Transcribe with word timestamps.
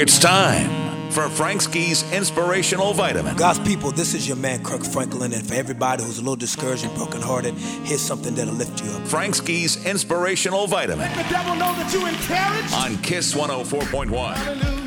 It's 0.00 0.18
time 0.18 1.10
for 1.12 1.28
Frank 1.28 1.62
Ski's 1.62 2.02
Inspirational 2.12 2.94
Vitamin. 2.94 3.36
God's 3.36 3.60
people, 3.60 3.92
this 3.92 4.12
is 4.12 4.26
your 4.26 4.36
man 4.36 4.64
Kirk 4.64 4.82
Franklin, 4.82 5.32
and 5.32 5.46
for 5.46 5.54
everybody 5.54 6.02
who's 6.02 6.18
a 6.18 6.20
little 6.20 6.34
discouraged 6.34 6.84
and 6.84 6.92
brokenhearted, 6.96 7.54
here's 7.54 8.00
something 8.00 8.34
that'll 8.34 8.54
lift 8.54 8.82
you 8.82 8.90
up. 8.90 9.06
Frank 9.06 9.36
Ski's 9.36 9.86
Inspirational 9.86 10.66
Vitamin. 10.66 10.98
Let 10.98 11.24
the 11.24 11.32
devil 11.32 11.54
know 11.54 11.72
that 11.74 11.92
you 11.92 12.06
encouraged. 12.06 12.74
On 12.74 13.00
Kiss 13.04 13.34
104.1. 13.34 14.34
Hallelujah. 14.34 14.83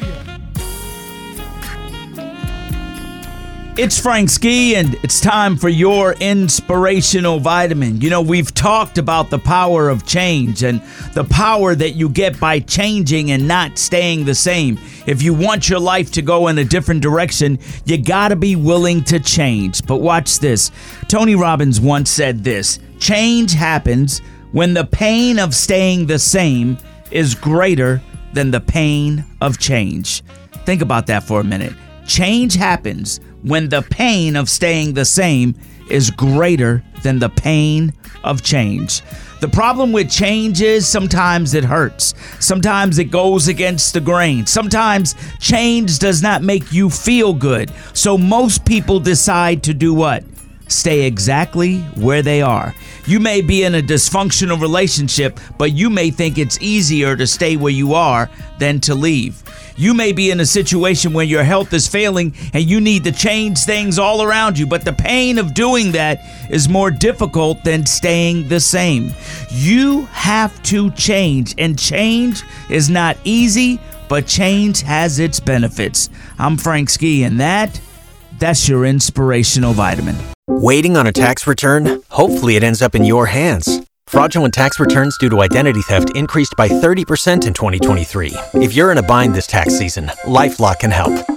It's 3.80 3.99
Frank 3.99 4.31
Ski, 4.31 4.76
and 4.76 4.95
it's 5.04 5.22
time 5.22 5.55
for 5.55 5.70
your 5.70 6.13
inspirational 6.13 7.40
vitamin. 7.40 8.02
You 8.02 8.09
know, 8.09 8.23
we've 8.23 8.52
talked 8.52 8.98
about 8.98 9.30
the 9.30 9.38
power 9.38 9.88
of 9.88 10.03
change 10.03 10.63
and 10.63 10.81
the 11.13 11.26
power 11.26 11.76
that 11.76 11.91
you 11.91 12.09
get 12.09 12.40
by 12.40 12.59
changing 12.59 13.30
and 13.30 13.48
not 13.48 13.77
staying 13.77 14.26
the 14.26 14.34
same. 14.34 14.80
If 15.05 15.22
you 15.22 15.36
want 15.36 15.70
your 15.70 15.80
life 15.80 16.12
to 16.13 16.23
go 16.23 16.48
in 16.48 16.58
a 16.58 16.66
different 16.66 17.03
direction, 17.03 17.59
you 17.86 18.00
gotta 18.00 18.36
be 18.36 18.56
willing 18.56 19.03
to 19.03 19.19
change. 19.19 19.86
But 19.86 19.97
watch 19.97 20.39
this 20.39 20.72
Tony 21.08 21.36
Robbins 21.36 21.80
once 21.80 22.09
said 22.09 22.44
this 22.44 22.80
change 23.00 23.53
happens 23.53 24.23
when 24.53 24.73
the 24.73 24.86
pain 24.86 25.38
of 25.38 25.53
staying 25.53 26.08
the 26.08 26.17
same 26.17 26.80
is 27.12 27.36
greater 27.36 28.02
than 28.34 28.50
the 28.50 28.59
pain 28.59 29.23
of 29.39 29.59
change. 29.59 30.23
Think 30.66 30.81
about 30.81 31.06
that 31.06 31.22
for 31.22 31.41
a 31.41 31.44
minute. 31.44 31.75
Change 32.08 32.56
happens 32.56 33.19
when 33.48 33.70
the 33.70 33.81
pain 33.81 34.36
of 34.36 34.50
staying 34.50 34.94
the 34.94 35.06
same 35.06 35.56
is 35.90 36.12
greater 36.12 36.84
than 37.03 37.20
the 37.20 37.30
pain 37.30 37.94
of 38.23 38.44
change. 38.44 39.02
The 39.40 39.48
problem 39.48 39.92
with 39.92 40.09
change 40.09 40.62
is 40.62 40.88
sometimes 40.88 41.53
it 41.53 41.64
hurts. 41.64 42.16
Sometimes 42.40 42.98
it 42.98 43.12
goes 43.12 43.48
against 43.48 43.94
the 43.94 44.02
grain. 44.02 44.48
Sometimes 44.48 45.16
change 45.40 46.00
does 46.00 46.23
not 46.23 46.42
make 46.42 46.72
you 46.72 46.90
feel 46.90 47.34
good. 47.34 47.72
So 47.94 48.18
most 48.18 48.66
people 48.66 49.00
decide 49.00 49.62
to 49.64 49.75
do 49.75 49.94
what? 49.94 50.23
Stay 50.67 51.05
exactly 51.05 51.79
where 51.95 52.21
they 52.21 52.41
are. 52.41 52.75
You 53.05 53.19
may 53.19 53.41
be 53.41 53.63
in 53.63 53.75
a 53.75 53.81
dysfunctional 53.81 54.59
relationship, 54.59 55.39
but 55.57 55.71
you 55.71 55.89
may 55.89 56.11
think 56.11 56.37
it's 56.37 56.61
easier 56.61 57.15
to 57.15 57.25
stay 57.25 57.55
where 57.55 57.71
you 57.71 57.93
are 57.93 58.29
than 58.59 58.79
to 58.81 58.95
leave. 58.95 59.41
You 59.77 59.93
may 59.93 60.11
be 60.11 60.31
in 60.31 60.39
a 60.39 60.45
situation 60.45 61.13
where 61.13 61.23
your 61.23 61.43
health 61.43 61.71
is 61.71 61.88
failing 61.88 62.33
and 62.53 62.63
you 62.63 62.81
need 62.81 63.03
to 63.03 63.11
change 63.11 63.59
things 63.59 63.99
all 63.99 64.23
around 64.23 64.57
you, 64.57 64.65
but 64.65 64.83
the 64.83 64.91
pain 64.91 65.38
of 65.38 65.53
doing 65.53 65.91
that 65.91 66.19
is 66.49 66.67
more 66.67 66.89
difficult 66.89 67.63
than 67.63 67.85
staying 67.85 68.47
the 68.47 68.59
same. 68.59 69.11
You 69.51 70.05
have 70.07 70.61
to 70.63 70.89
change, 70.91 71.53
and 71.59 71.77
change 71.77 72.43
is 72.69 72.89
not 72.89 73.17
easy, 73.23 73.79
but 74.09 74.25
change 74.25 74.81
has 74.81 75.19
its 75.19 75.39
benefits. 75.39 76.09
I'm 76.39 76.57
Frank 76.57 76.89
Ski, 76.89 77.23
and 77.23 77.39
that, 77.39 77.79
that's 78.39 78.67
your 78.67 78.86
inspirational 78.86 79.73
vitamin. 79.73 80.16
Waiting 80.47 80.97
on 80.97 81.07
a 81.07 81.12
tax 81.12 81.47
return? 81.47 82.01
Hopefully, 82.09 82.56
it 82.56 82.63
ends 82.63 82.81
up 82.81 82.96
in 82.96 83.03
your 83.03 83.25
hands 83.25 83.88
Fraudulent 84.07 84.53
tax 84.53 84.79
returns 84.79 85.18
due 85.18 85.29
to 85.29 85.41
identity 85.41 85.81
theft 85.81 86.16
increased 86.16 86.56
by 86.57 86.69
30% 86.69 87.46
in 87.46 87.53
2023. 87.53 88.34
If 88.53 88.74
you're 88.74 88.91
in 88.94 88.97
a 88.97 89.03
bind 89.03 89.35
this 89.35 89.47
tax 89.47 89.78
season, 89.78 90.06
LifeLock 90.24 90.79
can 90.79 90.91
help. 90.91 91.37